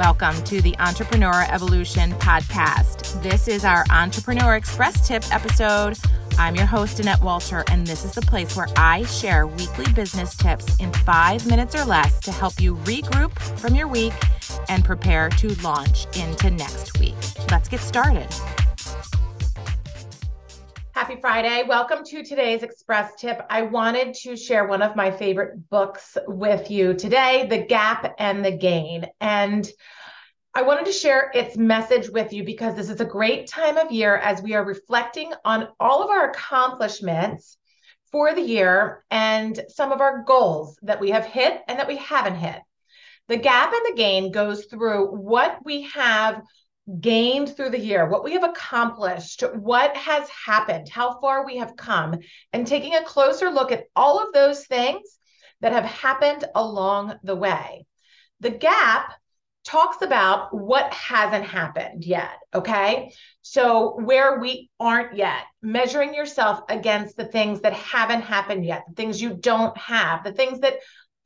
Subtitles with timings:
[0.00, 3.22] Welcome to the Entrepreneur Evolution Podcast.
[3.22, 5.98] This is our Entrepreneur Express Tip episode.
[6.38, 10.34] I'm your host, Annette Walter, and this is the place where I share weekly business
[10.34, 14.14] tips in five minutes or less to help you regroup from your week
[14.70, 17.14] and prepare to launch into next week.
[17.50, 18.28] Let's get started.
[21.00, 21.64] Happy Friday.
[21.66, 23.40] Welcome to today's Express Tip.
[23.48, 28.44] I wanted to share one of my favorite books with you today The Gap and
[28.44, 29.06] the Gain.
[29.18, 29.66] And
[30.54, 33.90] I wanted to share its message with you because this is a great time of
[33.90, 37.56] year as we are reflecting on all of our accomplishments
[38.12, 41.96] for the year and some of our goals that we have hit and that we
[41.96, 42.60] haven't hit.
[43.28, 46.42] The gap and the gain goes through what we have
[46.98, 51.76] gained through the year, what we have accomplished, what has happened, how far we have
[51.76, 52.18] come,
[52.52, 55.18] and taking a closer look at all of those things
[55.60, 57.86] that have happened along the way.
[58.40, 59.12] The gap
[59.64, 62.38] talks about what hasn't happened yet.
[62.54, 63.12] Okay.
[63.42, 68.94] So, where we aren't yet, measuring yourself against the things that haven't happened yet, the
[68.94, 70.74] things you don't have, the things that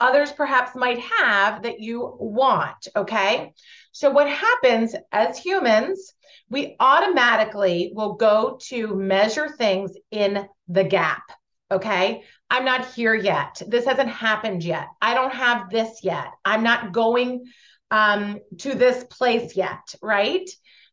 [0.00, 2.88] others perhaps might have that you want.
[2.96, 3.52] Okay.
[3.92, 6.12] So, what happens as humans,
[6.50, 11.22] we automatically will go to measure things in the gap.
[11.70, 12.22] Okay.
[12.50, 13.62] I'm not here yet.
[13.66, 14.86] This hasn't happened yet.
[15.00, 16.28] I don't have this yet.
[16.44, 17.46] I'm not going
[17.90, 19.94] um, to this place yet.
[20.02, 20.48] Right.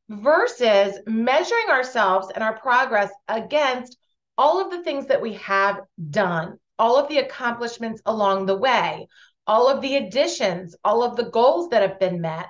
[0.09, 3.97] Versus measuring ourselves and our progress against
[4.37, 9.07] all of the things that we have done all of the accomplishments along the way,
[9.45, 12.47] all of the additions, all of the goals that have been met,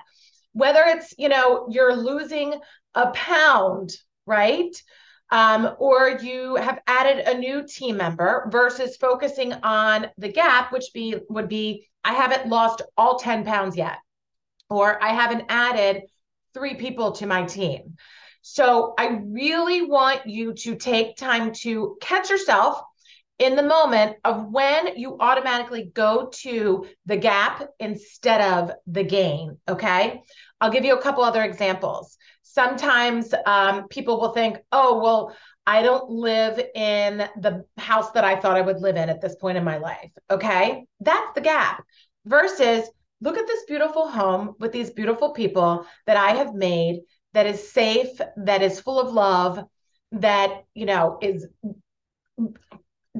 [0.54, 2.54] whether it's, you know, you're losing
[2.94, 3.92] a pound,
[4.24, 4.74] right?
[5.30, 10.92] Um, or you have added a new team member versus focusing on the gap, which
[10.94, 13.98] be would be I haven't lost all 10 pounds yet,
[14.70, 16.04] or I haven't added
[16.54, 17.96] three people to my team.
[18.40, 22.82] So I really want you to take time to catch yourself
[23.42, 29.58] in the moment of when you automatically go to the gap instead of the gain.
[29.68, 30.22] Okay.
[30.60, 32.16] I'll give you a couple other examples.
[32.42, 35.36] Sometimes um, people will think, oh, well,
[35.66, 39.34] I don't live in the house that I thought I would live in at this
[39.34, 40.10] point in my life.
[40.30, 40.86] Okay.
[41.00, 41.82] That's the gap
[42.24, 42.88] versus
[43.20, 47.00] look at this beautiful home with these beautiful people that I have made
[47.32, 49.64] that is safe, that is full of love,
[50.12, 51.46] that, you know, is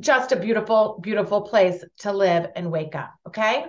[0.02, 3.14] just a beautiful, beautiful place to live and wake up.
[3.28, 3.66] Okay.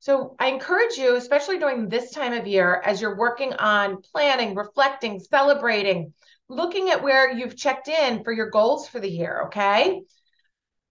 [0.00, 4.54] So I encourage you, especially during this time of year, as you're working on planning,
[4.54, 6.12] reflecting, celebrating,
[6.48, 9.44] looking at where you've checked in for your goals for the year.
[9.46, 10.02] Okay.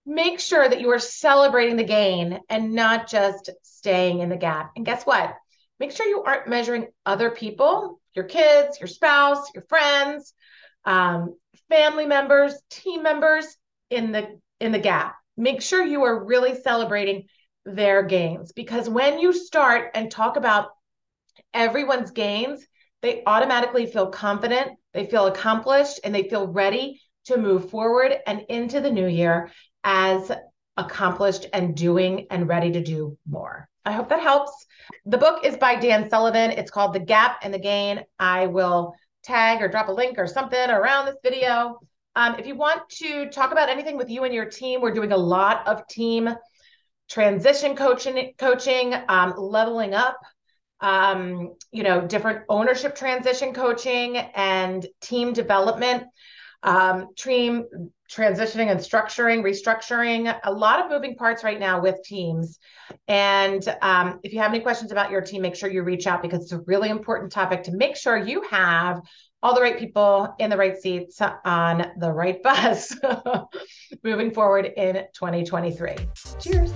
[0.05, 4.71] Make sure that you are celebrating the gain and not just staying in the gap.
[4.75, 5.33] And guess what?
[5.79, 10.33] Make sure you aren't measuring other people, your kids, your spouse, your friends,
[10.85, 11.35] um,
[11.69, 13.45] family members, team members
[13.89, 15.15] in the in the gap.
[15.35, 17.27] Make sure you are really celebrating
[17.65, 20.69] their gains because when you start and talk about
[21.53, 22.65] everyone's gains,
[23.01, 28.45] they automatically feel confident, they feel accomplished, and they feel ready to move forward and
[28.49, 29.51] into the new year
[29.83, 30.31] as
[30.77, 33.67] accomplished and doing and ready to do more.
[33.85, 34.65] I hope that helps.
[35.05, 36.51] The book is by Dan Sullivan.
[36.51, 38.03] It's called The Gap and the Gain.
[38.17, 41.79] I will tag or drop a link or something around this video
[42.15, 45.11] um, if you want to talk about anything with you and your team, we're doing
[45.11, 46.29] a lot of team
[47.09, 50.19] transition coaching, coaching, um, leveling up,
[50.79, 56.03] um, you know, different ownership transition coaching and team development,
[56.61, 57.65] um, team
[58.11, 62.59] transitioning and structuring, restructuring, a lot of moving parts right now with teams.
[63.07, 66.21] And um, if you have any questions about your team, make sure you reach out
[66.21, 69.01] because it's a really important topic to make sure you have
[69.43, 72.95] all the right people in the right seats on the right bus
[74.03, 75.95] moving forward in 2023.
[76.39, 76.71] Cheers.